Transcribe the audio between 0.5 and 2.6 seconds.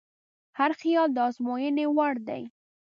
هر خیال د ازموینې وړ دی.